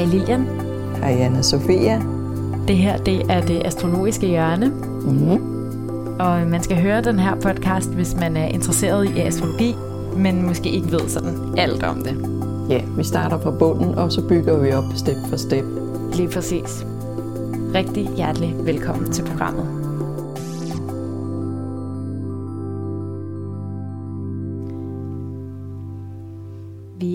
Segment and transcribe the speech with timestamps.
[0.00, 0.46] Hej Lilian.
[0.96, 2.02] Hej Anna Sofia.
[2.68, 4.66] Det her det er det astrologiske hjørne.
[4.66, 5.40] Mm-hmm.
[6.20, 9.74] Og man skal høre den her podcast, hvis man er interesseret i astrologi,
[10.16, 12.16] men måske ikke ved sådan alt om det.
[12.70, 15.64] Ja, vi starter fra bunden, og så bygger vi op step for step.
[16.12, 16.86] Lige præcis.
[17.74, 19.79] Rigtig hjertelig velkommen til programmet.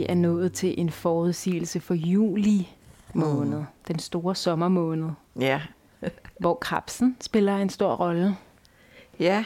[0.05, 2.69] Vi er nået til en forudsigelse for juli
[3.13, 3.65] måned, mm.
[3.87, 5.09] den store sommermåned,
[5.39, 5.61] Ja.
[6.39, 8.37] hvor krabsen spiller en stor rolle.
[9.19, 9.45] Ja,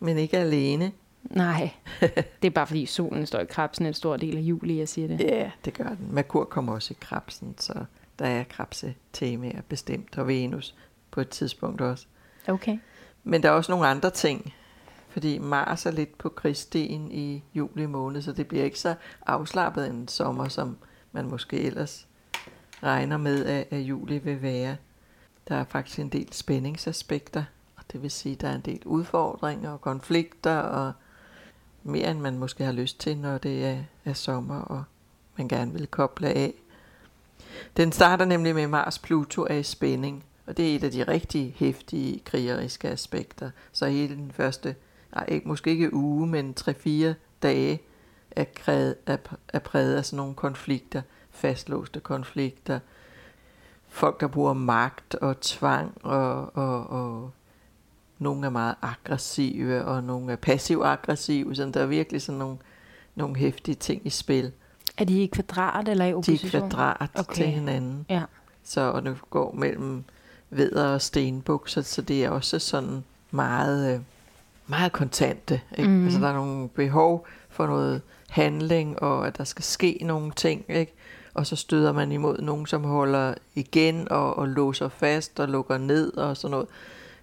[0.00, 0.92] men ikke alene.
[1.22, 1.70] Nej,
[2.42, 5.08] det er bare fordi solen står i krabsen en stor del af juli, jeg siger
[5.08, 5.20] det.
[5.20, 6.08] Ja, det gør den.
[6.10, 7.84] Merkur kommer også i krabsen, så
[8.18, 10.74] der er krabse-temaer bestemt, og Venus
[11.10, 12.06] på et tidspunkt også.
[12.48, 12.78] Okay.
[13.24, 14.54] Men der er også nogle andre ting,
[15.10, 18.94] fordi Mars er lidt på krigsstien i juli måned, så det bliver ikke så
[19.26, 20.76] afslappet en sommer, som
[21.12, 22.06] man måske ellers
[22.82, 24.76] regner med, at, at juli vil være.
[25.48, 27.44] Der er faktisk en del spændingsaspekter,
[27.76, 30.92] og det vil sige, at der er en del udfordringer og konflikter, og
[31.82, 34.84] mere end man måske har lyst til, når det er, er sommer, og
[35.36, 36.54] man gerne vil koble af.
[37.76, 41.02] Den starter nemlig med Mars Pluto er i spænding, og det er et af de
[41.02, 43.50] rigtig hæftige krigeriske aspekter.
[43.72, 44.74] Så hele den første,
[45.14, 47.80] nej, ikke, måske ikke uge, men 3-4 dage
[48.30, 49.16] er, krævet, er,
[49.48, 52.80] er præget af sådan nogle konflikter, fastlåste konflikter.
[53.88, 57.30] Folk, der bruger magt og tvang, og, og, og
[58.18, 62.56] nogle er meget aggressive, og nogle er passiv-aggressive, så der er virkelig sådan nogle,
[63.14, 64.52] nogle hæftige ting i spil.
[64.96, 66.50] Er de i kvadrat eller i De er opposition?
[66.70, 67.34] kvadrat Okay.
[67.34, 68.06] til hinanden.
[68.08, 68.22] Ja.
[68.64, 70.04] Så og det går mellem
[70.50, 74.00] vædder og stenbuk, så, så det er også sådan meget, øh,
[74.70, 75.60] meget kontante.
[75.78, 75.90] Ikke?
[75.90, 76.04] Mm.
[76.04, 80.64] Altså der er nogle behov for noget handling, og at der skal ske nogle ting,
[80.68, 80.92] ikke?
[81.34, 85.78] Og så støder man imod nogen, som holder igen og, og låser fast og lukker
[85.78, 86.66] ned og sådan noget.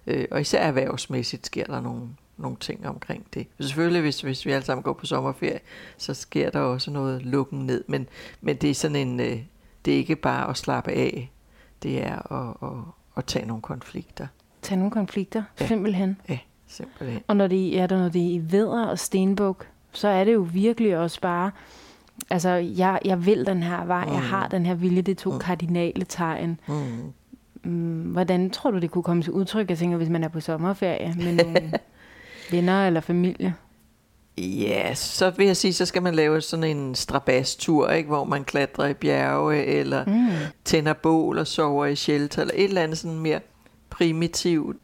[0.06, 2.02] Øh, og især erhvervsmæssigt sker der nogle,
[2.36, 3.46] nogle ting omkring det.
[3.60, 5.60] Selvfølgelig, hvis, hvis vi alle sammen går på sommerferie,
[5.96, 7.84] så sker der også noget lukken ned.
[7.88, 8.08] Men,
[8.40, 9.38] men det er sådan en, øh,
[9.84, 11.32] det er ikke bare at slappe af.
[11.82, 12.78] Det er at, at,
[13.16, 14.26] at tage nogle konflikter.
[14.62, 15.42] Tag nogle konflikter.
[15.60, 15.66] Ja.
[15.66, 16.20] simpelthen.
[16.28, 17.20] Ja, simpelthen.
[17.26, 20.32] Og når det, er der, når det er i vædder og stenbuk, så er det
[20.34, 21.50] jo virkelig også bare,
[22.30, 24.12] altså jeg, jeg vil den her vej, mm.
[24.12, 25.38] jeg har den her vilje, det er to Mm.
[25.38, 26.60] kardinale tegn.
[26.68, 26.74] Mm.
[27.64, 30.40] Mm, hvordan tror du, det kunne komme til udtryk, jeg tænker, hvis man er på
[30.40, 31.72] sommerferie med nogle
[32.50, 33.54] venner eller familie?
[34.38, 38.06] Ja, så vil jeg sige, så skal man lave sådan en strabastur, ikke?
[38.08, 40.04] hvor man klatrer i bjerge, eller.
[40.04, 40.28] Mm.
[40.64, 43.40] tænder bål og sover i shelter, eller et eller andet sådan mere
[43.90, 44.76] primitivt,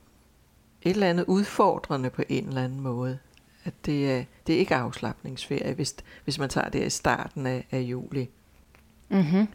[0.85, 3.19] et eller andet udfordrende på en eller anden måde.
[3.65, 7.67] At det er, det er ikke afslappningsferie, hvis, hvis man tager det i starten af,
[7.71, 8.31] af juli.
[9.09, 9.49] Mm-hmm.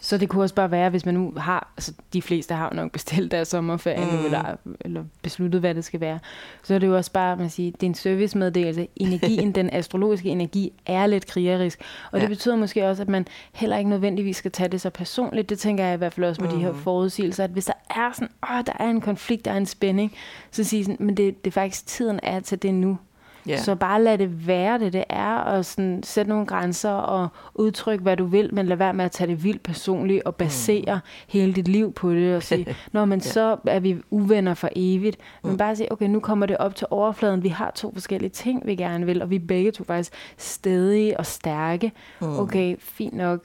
[0.00, 2.92] Så det kunne også bare være, hvis man nu har, altså de fleste har nok
[2.92, 4.12] bestilt deres sommerferie mm.
[4.12, 4.24] nu, Mm.
[4.24, 6.18] eller, eller besluttet, hvad det skal være,
[6.62, 8.88] så er det jo også bare, man siger, det er en servicemeddelelse.
[8.96, 11.80] Energien, den astrologiske energi, er lidt krigerisk,
[12.12, 12.20] og ja.
[12.20, 15.48] det betyder måske også, at man heller ikke nødvendigvis skal tage det så personligt.
[15.48, 16.56] Det tænker jeg i hvert fald også med mm.
[16.56, 16.80] de her Mhm.
[16.80, 20.12] forudsigelser, at hvis der er sådan, åh, der er en konflikt, der er en spænding,
[20.50, 22.98] så sige sådan, men det, det er faktisk tiden er til det nu.
[23.46, 23.56] Ja.
[23.56, 28.00] Så bare lad det være det, det er, og sådan, sæt nogle grænser og udtryk,
[28.00, 31.00] hvad du vil, men lad være med at tage det vildt personligt og basere mm.
[31.28, 33.24] hele dit liv på det og sige, når men Ja.
[33.24, 35.16] så er vi uvenner for evigt.
[35.42, 35.58] Men Mm.
[35.58, 38.74] bare sige, okay, nu kommer det op til overfladen, vi har to forskellige ting, vi
[38.76, 41.92] gerne vil, og vi er begge to faktisk stedige og stærke.
[42.20, 42.38] Mm.
[42.38, 43.40] Okay, fint nok.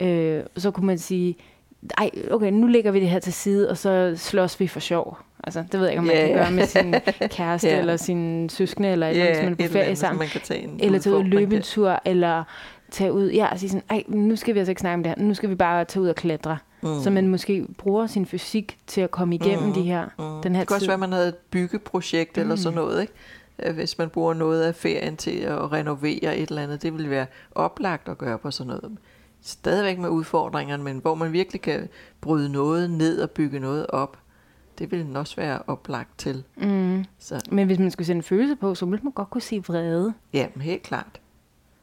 [0.00, 1.36] Øh, så kunne man sige,
[1.98, 5.18] ej, okay, nu lægger vi det her til side, og så slås vi for sjov.
[5.44, 6.94] Altså, det ved jeg ikke, om man Ja, kan gøre med sin
[7.36, 7.78] kæreste, Ja.
[7.78, 10.80] eller sin søskende, eller andet, hvis man er på ferie sammen man kan tage en
[10.82, 12.44] eller tage ud og løbe en tur, eller
[12.90, 15.14] tage ud, ja, og sige sådan, ej, nu skal vi altså ikke snakke om det
[15.18, 16.58] her, nu skal vi bare tage ud og klatre.
[16.82, 16.88] Mm.
[17.02, 20.42] Så man måske bruger sin fysik til at komme igennem Mm, de her, Mm.
[20.42, 20.86] den her det kan også tid.
[20.86, 22.40] være, at man havde et byggeprojekt mm.
[22.40, 22.60] eller Mm.
[22.62, 23.12] sådan noget, ikke?
[23.62, 27.10] Øh, Hvis man bruger noget af ferien til at renovere et eller andet, det vil
[27.10, 28.96] være oplagt at gøre på sådan noget.
[29.42, 31.88] Stadigvæk med udfordringerne, men hvor man virkelig kan
[32.20, 34.18] bryde noget ned og bygge noget op,
[34.78, 36.44] det vil den også være oplagt til.
[36.56, 37.04] Mm.
[37.18, 39.64] Så Men hvis man skulle sætte en følelse på, så ville man godt kunne sige
[39.64, 40.14] vrede.
[40.32, 41.20] ja, men helt klart.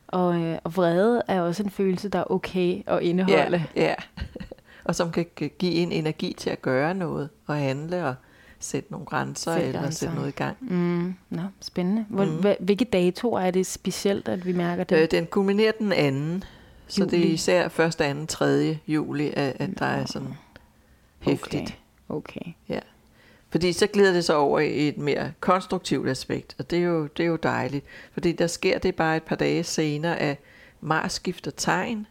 [0.07, 3.65] Og, øh, og vrede er også en følelse, der er okay at indeholde.
[3.75, 3.95] Ja, ja.
[4.85, 5.25] og som kan
[5.59, 8.15] give en energi til at gøre noget og handle og
[8.59, 9.99] sætte nogle grænser Sætte eller grænser.
[9.99, 10.57] sætte noget i gang.
[10.61, 11.15] Mm.
[11.29, 12.05] Nå, spændende.
[12.09, 12.55] Hvor, mm.
[12.59, 14.97] Hvilke datoer er det specielt, at vi mærker det?
[15.01, 16.43] Øh, den kulminerer den anden,
[16.87, 17.33] så det er Juli.
[17.33, 18.79] især 1., 2., 3.
[18.87, 20.33] juli, at, at der er sådan
[21.19, 21.77] hæftigt.
[22.09, 22.39] Okay.
[22.39, 22.51] okay.
[22.69, 22.79] Ja.
[23.49, 27.07] Fordi så glider det så over i et mere konstruktivt aspekt, og det er jo,
[27.07, 27.85] det er jo dejligt.
[28.11, 30.37] Fordi der sker det bare et par dage senere, at
[30.81, 32.07] Mars skifter tegn,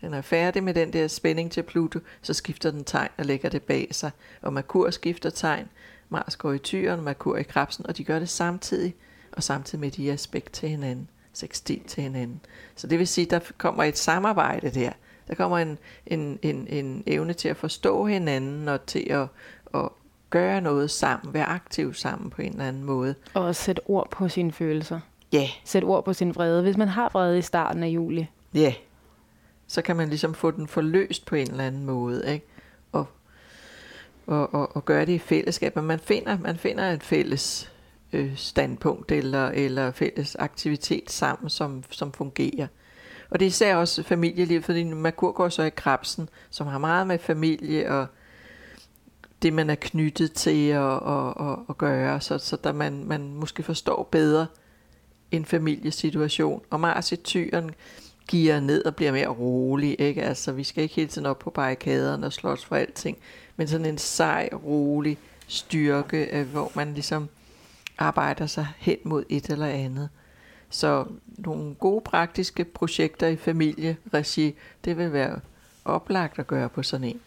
[0.00, 3.48] den er færdig med den der spænding til Pluto, så skifter den tegn og lægger
[3.48, 4.10] det bag sig.
[4.42, 5.68] Og Merkur skifter tegn,
[6.08, 8.94] Mars går i tyren, Merkur i krabsen, og de gør det samtidig,
[9.32, 12.40] og samtidig med de aspekt til hinanden, sextil til hinanden.
[12.74, 14.90] Så det vil sige, der kommer et samarbejde der.
[15.28, 19.26] Der kommer en, en, en, en evne til at forstå hinanden, og til at,
[19.74, 19.88] at
[20.30, 23.14] gøre noget sammen, være aktiv sammen på en eller anden måde.
[23.34, 25.00] Og sætte ord på sine følelser.
[25.32, 25.38] Ja.
[25.38, 25.48] Yeah.
[25.64, 26.62] Sætte ord på sin vrede.
[26.62, 28.28] Hvis man har vrede i starten af juli.
[28.54, 28.60] Ja.
[28.60, 28.72] Yeah.
[29.66, 32.46] Så kan man ligesom få den forløst på en eller anden måde, ikke?
[32.92, 33.06] Og,
[34.26, 35.76] og, og, og gøre det i fællesskab.
[35.76, 37.71] Men man finder, man finder et fælles
[38.12, 42.66] øh, standpunkt eller, eller fælles aktivitet sammen, som, som fungerer.
[43.30, 47.06] Og det er især også familielivet, fordi Merkur går så i krabsen, som har meget
[47.06, 48.06] med familie og
[49.42, 53.34] det, man er knyttet til at, at, at, at gøre, så, så der man, man
[53.34, 54.46] måske forstår bedre
[55.30, 56.62] en familiesituation.
[56.70, 57.70] Og Mars i tyren
[58.28, 60.00] giver ned og bliver mere rolig.
[60.00, 60.22] Ikke?
[60.22, 63.18] Altså, vi skal ikke hele tiden op på barrikaderne og slås for alting,
[63.56, 67.28] men sådan en sej, rolig styrke, øh, hvor man ligesom
[67.98, 70.08] arbejder sig hen mod et eller andet.
[70.70, 74.54] Så nogle gode praktiske projekter i familieregi,
[74.84, 75.40] det vil være
[75.84, 77.20] oplagt at gøre på sådan en.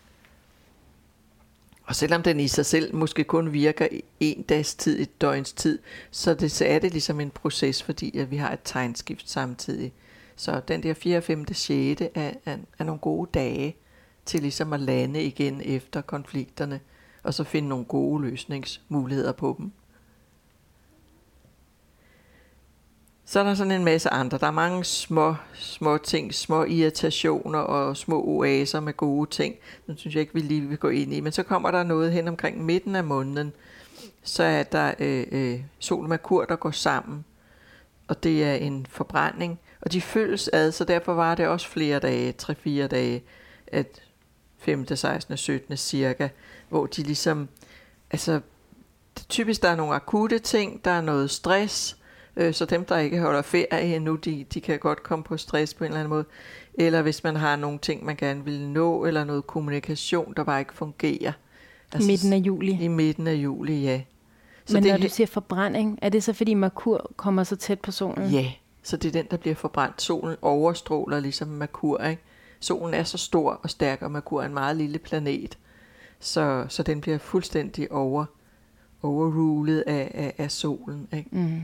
[1.85, 3.87] Og selvom den i sig selv måske kun virker
[4.19, 5.79] en dags tid, et døgns tid,
[6.11, 9.93] så, det, så er det ligesom en proces, fordi at vi har et tegnskift samtidig.
[10.35, 12.01] Så den der 4., 5., 6.
[12.01, 12.07] Er,
[12.45, 13.75] er, er nogle gode dage
[14.25, 16.79] til ligesom at lande igen efter konflikterne,
[17.23, 19.71] og så finde nogle gode løsningsmuligheder på dem.
[23.27, 24.37] Så er der sådan en masse andre.
[24.37, 29.55] Der er mange små, små ting, små irritationer og små oaser med gode ting.
[29.87, 31.19] Den synes jeg ikke, vi lige vil gå ind i.
[31.19, 33.53] Men så kommer der noget hen omkring midten af måneden.
[34.23, 37.25] Så er der øh, øh, sol og Merkur, der går sammen.
[38.07, 39.59] Og det er en forbrænding.
[39.81, 43.23] Og de følges ad, så derfor var det også flere dage, 3-4 dage,
[43.67, 44.01] at
[44.57, 45.77] 5., 16., 17.
[45.77, 46.29] cirka,
[46.69, 47.47] hvor de ligesom,
[48.11, 48.41] altså
[49.29, 51.97] typisk der er nogle akute ting, der er noget stress,
[52.37, 55.73] Øh, så dem, der ikke holder ferie endnu, de, de kan godt komme på stress
[55.73, 56.25] på en eller anden måde.
[56.73, 60.59] Eller hvis man har nogle ting, man gerne vil nå, eller noget kommunikation, der bare
[60.59, 61.31] ikke fungerer.
[61.93, 62.83] Altså, I midten af juli?
[62.83, 64.01] I midten af juli, ja.
[64.65, 67.79] Så Men det, når du siger forbrænding, er det så fordi Merkur kommer så tæt
[67.79, 68.29] på solen?
[68.29, 68.51] Ja,
[68.83, 70.01] så det er den, der bliver forbrændt.
[70.01, 72.21] Solen overstråler ligesom Merkur, ikke?
[72.59, 75.57] Solen er så stor og stærk, og Merkur er en meget lille planet.
[76.19, 78.25] Så, så den bliver fuldstændig over,
[79.01, 81.07] overrulet af, af, af solen.
[81.13, 81.29] Ikke?
[81.31, 81.61] Mm.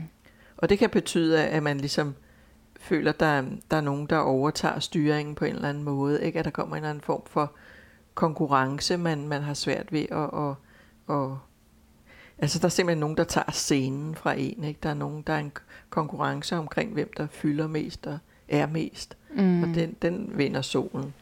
[0.62, 2.14] Og det kan betyde, at man ligesom
[2.80, 6.24] føler, der, der er nogen, der overtager styringen på en eller anden måde.
[6.24, 6.38] Ikke?
[6.38, 7.52] At der kommer en eller anden form for
[8.14, 10.40] konkurrence, man, man har svært ved at...
[10.40, 10.54] at,
[11.16, 11.30] at
[12.38, 14.64] altså der er simpelthen nogen, der tager scenen fra en.
[14.64, 14.78] Ikke?
[14.82, 15.52] Der er nogen, der er en
[15.90, 18.18] konkurrence omkring, hvem der fylder mest og
[18.48, 19.16] er mest.
[19.36, 19.62] Mm.
[19.62, 21.14] Og den, den vinder solen.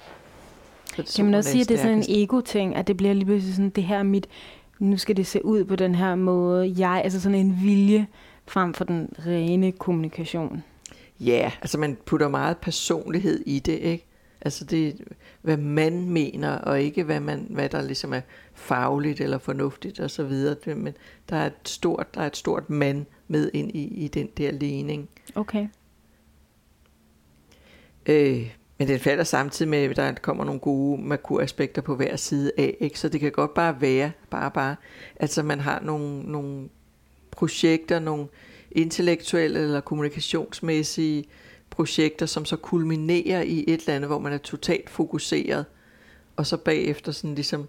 [1.05, 3.25] Så kan man også sige, at det er sådan en ego-ting, at det bliver lige
[3.25, 4.27] pludselig sådan, det her mit,
[4.79, 6.75] nu skal det se ud på den her måde.
[6.79, 8.07] Jeg, altså sådan en vilje,
[8.51, 10.63] frem for den rene kommunikation.
[11.21, 14.07] Ja, altså man putter meget personlighed i det, ikke?
[14.41, 15.01] Altså det,
[15.43, 18.21] hvad man mener, og ikke hvad, man, hvad der ligesom er
[18.55, 20.75] fagligt eller fornuftigt og så videre.
[20.75, 20.97] Men
[21.29, 24.51] der er et stort, der er et stort mand med ind i, i den der
[24.51, 25.09] ligning.
[25.35, 25.69] Okay.
[28.07, 32.53] Øh, men det falder samtidig med, at der kommer nogle gode Merkur-aspekter på hver side
[32.59, 33.01] af, ikke?
[33.01, 34.77] så det kan godt bare være, bare bare,
[35.17, 36.69] altså man har nogle, nogle
[37.31, 38.27] projekter, nogle
[38.71, 41.25] intellektuelle eller kommunikationsmæssige
[41.71, 45.65] projekter, som så kulminerer i et eller andet, hvor man er totalt fokuseret,
[46.37, 47.69] og så bagefter sådan ligesom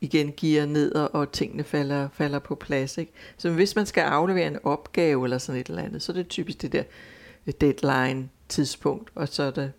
[0.00, 2.98] igen giver ned, og tingene falder, falder på plads.
[2.98, 3.12] Ikke?
[3.36, 6.28] Så hvis man skal aflevere en opgave eller sådan et eller andet, så er det
[6.28, 6.82] typisk det der
[7.60, 9.72] deadline tidspunkt, og så er det,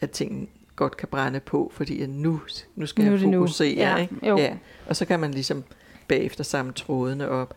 [0.00, 2.40] at tingene godt kan brænde på, fordi at nu,
[2.76, 3.74] nu skal nu jeg fokusere.
[3.76, 4.14] Ja, ikke?
[4.22, 4.56] Ja.
[4.86, 5.64] Og så kan man ligesom
[6.08, 7.56] bagefter samle trådene op.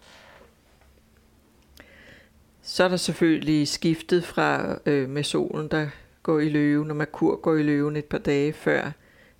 [2.69, 5.87] Så er der selvfølgelig skiftet fra øh, med solen, der
[6.23, 8.91] går i løven, og Merkur går i løven et par dage før,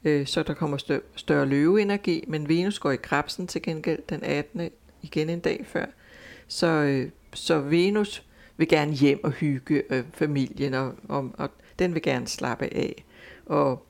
[0.03, 4.24] øh, så der kommer større, større løveenergi, men Venus går i krabsen til gengæld den
[4.24, 4.69] 18.
[5.01, 5.86] igen en dag før.
[6.48, 8.24] Så, øh, så Venus
[8.57, 13.05] vil gerne hjem og hygge øh, familien, og, og, og den vil gerne slappe af.
[13.46, 13.86] Og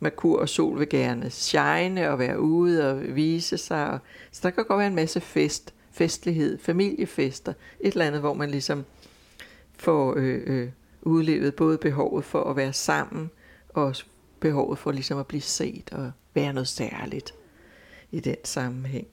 [0.00, 3.90] Merkur og Sol vil gerne shine og være ude og vise sig.
[3.90, 3.98] Og,
[4.32, 8.50] så der kan godt være en masse fest festlighed, familiefester, et eller andet, hvor man
[8.50, 8.84] ligesom
[9.76, 10.68] får øh, øh,
[11.02, 13.30] udlevet både behovet for at være sammen,
[13.68, 13.94] og
[14.40, 17.34] behovet for ligesom at blive set og være noget særligt
[18.10, 19.06] i den sammenhæng.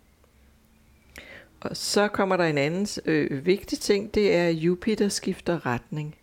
[1.59, 6.15] Og så kommer der en anden øh, vigtig ting, det er, at Jupiter skifter retning.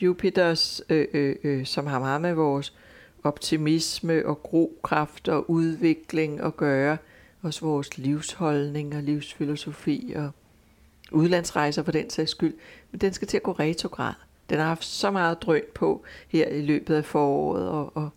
[0.00, 2.74] Jupiters, øh, øh, øh, som har meget med vores
[3.24, 6.96] optimisme og grokraft og udvikling at gøre.
[7.42, 10.30] Også vores livsholdning og livsfilosofi og
[11.12, 12.54] udlandsrejser for den sags skyld.
[12.90, 14.12] Men den skal til at gå retrograd.
[14.50, 18.10] Den har haft så meget drøn på her i løbet af foråret, og, og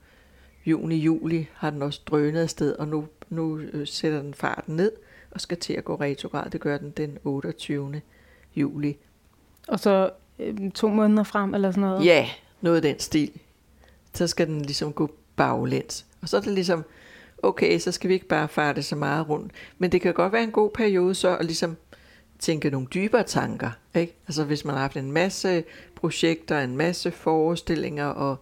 [0.66, 4.92] juni-juli har den også drønet afsted, og nu, nu øh, sætter den farten ned
[5.32, 6.50] og skal til at gå retrograd.
[6.50, 8.02] Det gør den den 28.
[8.56, 8.98] juli.
[9.68, 12.06] Og så øh, to måneder frem, eller sådan noget?
[12.06, 12.30] Ja,
[12.62, 13.32] noget af den stil.
[14.14, 16.06] Så skal den ligesom gå baglæns.
[16.22, 16.84] Og så er det ligesom,
[17.44, 19.52] okay, så skal vi ikke bare farte så meget rundt.
[19.78, 21.78] Men det kan godt være en god periode så at ligesom
[22.40, 23.72] tænke nogle dybere tanker.
[23.96, 24.16] Ikke?
[24.28, 25.64] Altså hvis man har haft en masse
[25.96, 28.38] projekter, en masse forestillinger og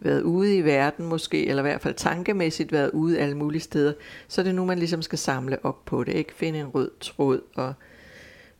[0.00, 3.92] været ude i verden måske, eller i hvert fald tankemæssigt været ude alle mulige steder,
[4.28, 6.12] så er det nu, man ligesom skal samle op på det.
[6.12, 6.34] Ikke?
[6.34, 7.74] Finde en rød tråd og,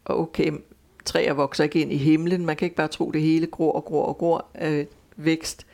[0.05, 0.53] og okay,
[1.05, 2.47] træer vokser ikke ind i himlen.
[2.47, 4.47] Man kan ikke bare tro, det hele gror og gror og gror.
[4.63, 5.67] Øh, vækst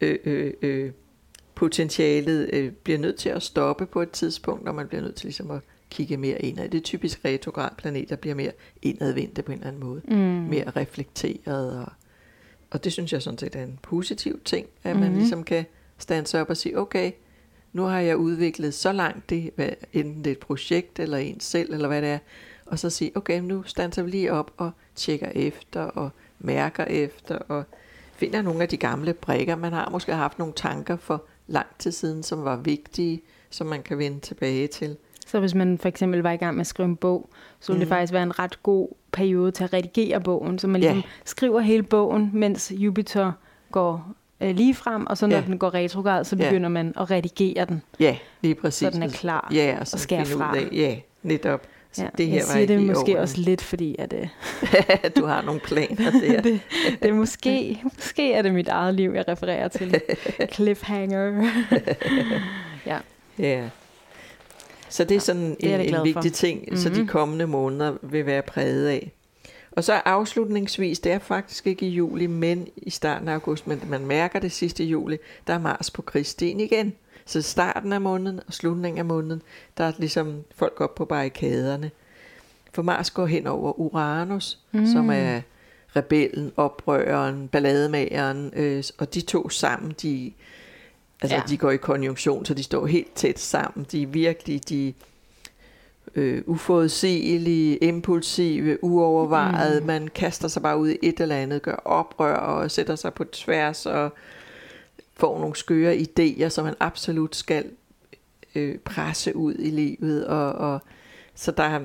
[0.00, 0.90] øh, øh, øh,
[1.54, 5.26] potentialet øh, bliver nødt til at stoppe på et tidspunkt, og man bliver nødt til
[5.26, 6.68] ligesom at kigge mere indad.
[6.68, 10.00] Det er typisk retrograd planeter bliver mere indadvendte på en eller anden måde.
[10.08, 10.16] Mm.
[10.48, 11.78] Mere reflekteret.
[11.78, 11.92] Og,
[12.70, 15.18] og det synes jeg sådan set er en positiv ting, at man mm.
[15.18, 15.64] ligesom kan
[15.98, 17.12] stands op og sige, okay,
[17.72, 21.40] nu har jeg udviklet så langt det, hvad, enten det er et projekt eller en
[21.40, 22.18] selv, eller hvad det er,
[22.66, 27.36] og så sige, okay, nu standser vi lige op og tjekker efter, og mærker efter,
[27.36, 27.64] og
[28.14, 29.56] finder nogle af de gamle brikker.
[29.56, 33.82] Man har måske haft nogle tanker for lang tid siden, som var vigtige, som man
[33.82, 34.96] kan vende tilbage til.
[35.26, 37.30] Så hvis man for eksempel var i gang med at skrive en bog,
[37.60, 37.80] så ville mm.
[37.80, 37.94] det mhm.
[37.94, 41.06] faktisk være en ret god periode til at redigere bogen, så man ligesom yeah.
[41.24, 43.32] skriver hele bogen, mens Jupiter
[43.72, 45.46] går øh, lige frem, og så når yeah.
[45.46, 46.72] den går retrograd, så begynder yeah.
[46.72, 47.82] man at redigere den.
[48.00, 48.88] Ja, lige præcis.
[48.88, 50.56] Så den er klar ja, og så skære fra.
[50.56, 51.66] Ja, yeah, netop.
[51.92, 54.12] Så ja, det her jeg siger det måske også lidt, fordi at...
[54.12, 54.28] Uh,
[55.16, 56.40] du har nogle planer der.
[56.40, 56.60] det,
[57.02, 60.00] det er måske, måske er det mit eget liv, jeg refererer til.
[60.54, 61.50] Cliffhanger.
[62.86, 62.98] ja.
[63.38, 63.68] Ja.
[64.88, 66.36] Så det er sådan ja, det er en, en vigtig for.
[66.36, 66.76] ting, mm-hmm.
[66.76, 67.08] så de mhm.
[67.08, 69.12] kommende måneder vil være præget af.
[69.72, 73.82] Og så afslutningsvis, det er faktisk ikke i juli, men i starten af august, men
[73.88, 76.94] man mærker det sidste juli, der er Mars på krigssten igen.
[77.26, 79.42] Så starten af måneden og slutningen af måneden,
[79.78, 81.90] der er ligesom folk op på barrikaderne.
[82.72, 84.86] For Mars går hen over Uranus, mm.
[84.86, 85.40] som er
[85.96, 90.32] rebellen, oprøreren, ballademageren, øh, og de to sammen, de,
[91.22, 91.42] altså, ja.
[91.48, 93.86] de går i konjunktion, så de står helt tæt sammen.
[93.92, 94.94] De er virkelig de
[96.14, 99.80] øh, uforudsigelige, impulsive, uovervejede.
[99.80, 99.86] Mm.
[99.86, 103.24] Man kaster sig bare ud i et eller andet, gør oprør og sætter sig på
[103.24, 104.12] tværs og
[105.22, 107.64] får nogle skøre idéer, som man absolut skal
[108.54, 110.26] øh, presse ud i livet.
[110.26, 110.80] Og, og,
[111.34, 111.80] så der,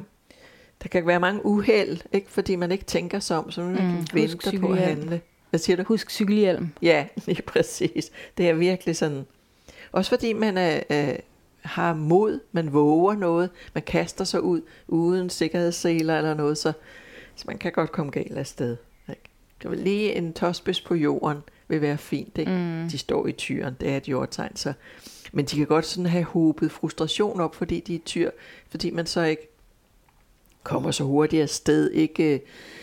[0.83, 2.31] der kan være mange uheld, ikke?
[2.31, 5.21] fordi man ikke tænker sig om, så man mm, venter på at handle.
[5.49, 5.83] Hvad siger du?
[5.83, 6.69] Husk cykelhjelm.
[6.81, 8.11] Ja, lige præcis.
[8.37, 9.25] Det er virkelig sådan.
[9.91, 11.17] Også fordi man er, er,
[11.61, 16.73] har mod, man våger noget, man kaster sig ud uden sikkerhedsseler eller noget, så,
[17.35, 18.77] så man kan godt komme galt af sted.
[19.09, 19.21] Ikke?
[19.61, 22.37] Det var lige en tosbøs på jorden, vil være fint.
[22.37, 22.51] Ikke?
[22.51, 22.89] Mm.
[22.89, 24.55] De står i tyren, det er et jordtegn.
[24.55, 24.73] Så.
[25.31, 28.31] Men de kan godt sådan have håbet frustration op, fordi de er tyr,
[28.69, 29.47] fordi man så ikke
[30.63, 32.41] kommer så hurtigt afsted, ikke,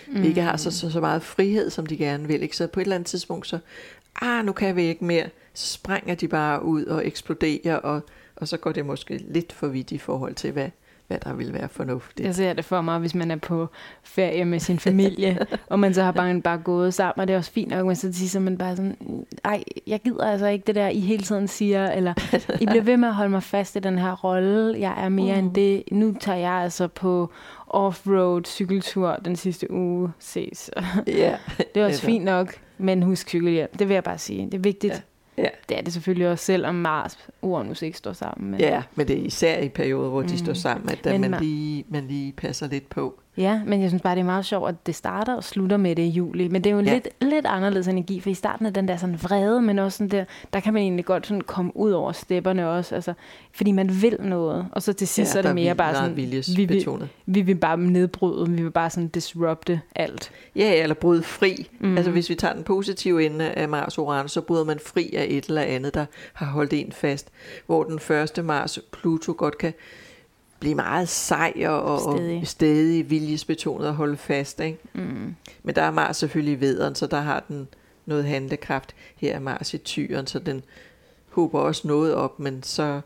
[0.08, 0.22] mm.
[0.22, 2.42] ikke har så, så, så meget frihed, som de gerne vil.
[2.42, 2.56] Ikke?
[2.56, 3.58] Så på et eller andet tidspunkt, så,
[4.20, 8.00] ah, nu kan vi ikke mere, så springer de bare ud og eksploderer, og,
[8.36, 10.70] og så går det måske lidt for vidt i forhold til, hvad,
[11.14, 12.26] hvad der vil være fornuftigt.
[12.26, 13.68] Jeg ser det for mig, hvis man er på
[14.02, 15.38] ferie med sin familie,
[15.70, 17.96] og man så har bare, bare gået sammen, og det er også fint nok, men
[17.96, 18.96] så siger man bare sådan,
[19.44, 22.14] ej, jeg gider altså ikke det der, I hele tiden siger, eller
[22.62, 25.40] I bliver ved med at holde mig fast i den her rolle, jeg er mere
[25.40, 25.46] mm.
[25.46, 27.30] end det, nu tager jeg altså på
[27.74, 30.70] off-road cykeltur den sidste uge, ses.
[31.06, 31.36] Ja,
[31.74, 34.58] det er også fint nok, men husk cykelhjelm, det vil jeg bare sige, det er
[34.58, 34.94] vigtigt.
[34.94, 35.00] Ja
[35.38, 35.48] Ja.
[35.68, 38.50] Det er det selvfølgelig også, selvom Mars og Uranus ikke står sammen.
[38.50, 38.60] Men...
[38.60, 40.38] Ja, men det er især i perioder, hvor de mm.
[40.38, 43.20] står sammen, at man, man, lige, man lige passer lidt på.
[43.36, 45.96] Ja, men jeg synes bare, det er meget sjovt, at det starter og slutter med
[45.96, 46.48] det i juli.
[46.48, 46.92] Men det er jo ja.
[46.92, 50.10] lidt, lidt anderledes energi, for i starten er den der sådan vrede, men også sådan
[50.10, 53.12] der, der kan man egentlig godt sådan komme ud over stepperne også, altså,
[53.52, 54.66] fordi man vil noget.
[54.72, 57.54] Og så til sidst ja, så er det mere bare sådan, vi vil, vi vil
[57.54, 60.30] bare nedbryde, vi vil bare sådan disrupte alt.
[60.56, 61.68] Ja, eller bryde fri.
[61.80, 61.96] Mm.
[61.96, 65.26] Altså hvis vi tager den positive ende af Mars Uranus, så bryder man fri af
[65.28, 67.28] et eller andet, der har holdt en fast.
[67.66, 69.72] Hvor den første Mars Pluto godt kan
[70.60, 74.60] blive meget sej og, og stedig, viljesbetonet og holde fast.
[74.60, 74.78] Ikke?
[74.92, 75.34] Mm.
[75.62, 77.68] Men der er Mars selvfølgelig i vederen, så der har den
[78.06, 78.94] noget handlekraft.
[79.16, 80.62] Her er Mars i tyren, så den
[81.28, 83.00] håber også noget op, men så,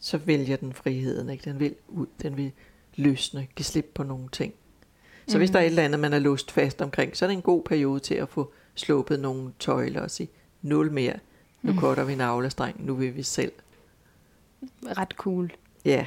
[0.00, 1.30] så vælger den friheden.
[1.30, 1.50] Ikke?
[1.50, 2.52] Den vil ud, den vil
[2.96, 4.54] løsne, give slip på nogle ting.
[5.28, 5.40] Så mm.
[5.40, 7.42] hvis der er et eller andet, man er låst fast omkring, så er det en
[7.42, 10.28] god periode til at få sluppet nogle tøjler og sige,
[10.62, 11.14] nul mere,
[11.62, 11.78] nu mm.
[11.78, 13.52] korter vi navlestreng, nu vil vi selv.
[14.96, 15.52] Ret cool.
[15.84, 16.06] Ja,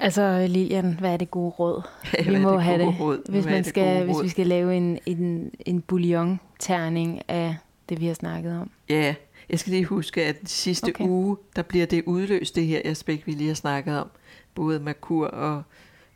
[0.00, 1.82] Altså Lilian, hvad er det gode råd?
[2.32, 3.30] Vi må det have det, råd?
[3.30, 7.56] hvis, Hvad man skal, hvis vi skal lave en, en, en bouillon-terning af
[7.88, 8.70] det, vi har snakket om.
[8.88, 9.14] ja.
[9.50, 11.04] Jeg skal lige huske, at sidste Okay.
[11.04, 14.10] uge, der bliver det udløst, det her aspekt, vi lige har snakket om.
[14.54, 15.62] Både Merkur og,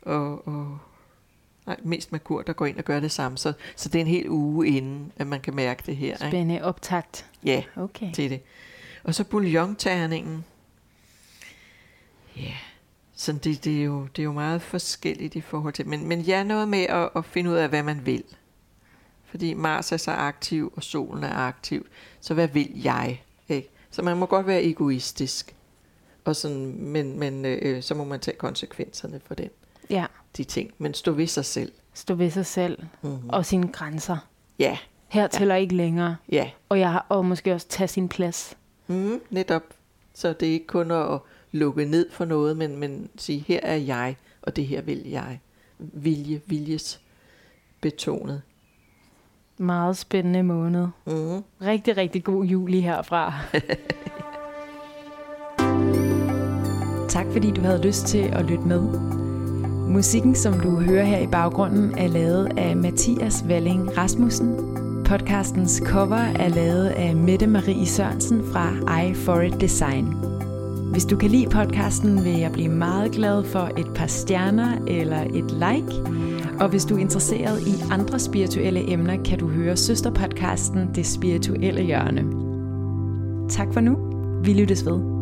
[0.01, 0.77] og, og
[1.67, 3.37] nej, mest Merkur, der går ind og gør det samme.
[3.37, 6.07] Så, så det er en hel uge inden, at man kan mærke det her.
[6.13, 6.27] Ikke?
[6.27, 7.25] Spændende optakt.
[7.45, 8.11] Ja, Okay.
[8.13, 8.41] til det.
[9.03, 10.45] Og så bouillonterningen.
[12.37, 12.53] Ja,
[13.15, 16.27] så det, det, er jo, det er jo meget forskelligt i forhold til, men, men
[16.27, 18.23] jeg er noget med at, at finde ud af, hvad man vil.
[19.25, 21.85] Fordi Mars er så aktiv, og solen er aktiv,
[22.21, 23.23] så hvad vil jeg?
[23.49, 23.69] Ikke?
[23.91, 25.55] Så man må godt være egoistisk,
[26.25, 29.49] og sådan, men, men øh, så må man tage konsekvenserne for den,
[29.89, 30.05] Ja,
[30.37, 30.71] de ting.
[30.77, 31.71] Men stå ved sig selv.
[31.93, 33.29] stå ved sig selv Mm-hmm.
[33.29, 34.17] og sine grænser.
[34.59, 36.15] Ja, Her tæller ikke længere.
[36.31, 36.49] ja.
[36.69, 38.57] Og, jeg og måske også tage sin plads.
[38.87, 39.63] Mm, netop.
[40.13, 41.19] Så det er ikke kun at
[41.55, 45.39] lukke ned for noget, men, men sige, her er jeg, og det her vil jeg.
[45.79, 47.01] Vilje, viljes
[47.81, 48.41] betonet.
[49.57, 50.87] Meget spændende måned.
[51.05, 51.43] Mm.
[51.61, 53.33] Rigtig, rigtig god juli herfra.
[57.15, 58.81] tak fordi du havde lyst til at lytte med.
[59.89, 64.75] Musikken, som du hører her i baggrunden, er lavet af Mathias Valling Rasmussen.
[65.05, 70.34] Podcastens cover er lavet af Mette Marie Sørensen fra I For It Design.
[70.95, 75.21] Hvis du kan lide podcasten, vil jeg blive meget glad for et par stjerner eller
[75.21, 76.01] et like.
[76.59, 81.81] Og hvis du er interesseret i andre spirituelle emner, kan du høre søsterpodcasten Det Spirituelle
[81.81, 82.21] Hjørne.
[83.49, 83.97] Tak for nu.
[84.43, 85.14] Vi lyttes ved.